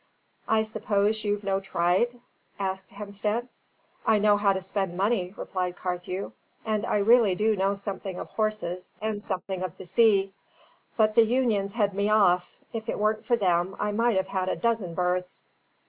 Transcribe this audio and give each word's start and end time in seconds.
"I 0.47 0.63
suppose 0.63 1.23
you've 1.23 1.43
no 1.43 1.59
tryde?" 1.59 2.21
asked 2.57 2.89
Hemstead. 2.89 3.47
"I 4.03 4.17
know 4.17 4.35
how 4.35 4.51
to 4.51 4.59
spend 4.59 4.97
money," 4.97 5.31
replied 5.37 5.75
Carthew, 5.75 6.31
"and 6.65 6.87
I 6.87 6.97
really 6.97 7.35
do 7.35 7.55
know 7.55 7.75
something 7.75 8.17
of 8.19 8.29
horses 8.29 8.89
and 8.99 9.21
something 9.21 9.61
of 9.61 9.77
the 9.77 9.85
sea. 9.85 10.33
But 10.97 11.13
the 11.13 11.25
unions 11.27 11.75
head 11.75 11.93
me 11.93 12.09
off; 12.09 12.61
if 12.73 12.89
it 12.89 12.97
weren't 12.97 13.25
for 13.27 13.35
them, 13.35 13.75
I 13.79 13.91
might 13.91 14.17
have 14.17 14.29
had 14.29 14.49
a 14.49 14.55
dozen 14.55 14.95
berths." 14.95 15.45